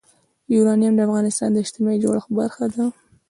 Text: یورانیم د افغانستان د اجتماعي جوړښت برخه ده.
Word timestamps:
یورانیم 0.53 0.93
د 0.95 0.99
افغانستان 1.07 1.49
د 1.51 1.57
اجتماعي 1.63 1.97
جوړښت 2.03 2.29
برخه 2.39 2.65
ده. 2.73 2.85